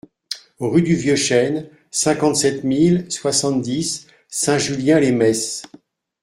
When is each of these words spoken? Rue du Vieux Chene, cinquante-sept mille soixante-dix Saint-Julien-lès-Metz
Rue 0.59 0.81
du 0.81 0.95
Vieux 0.95 1.15
Chene, 1.15 1.69
cinquante-sept 1.91 2.63
mille 2.63 3.05
soixante-dix 3.11 4.07
Saint-Julien-lès-Metz 4.29 5.61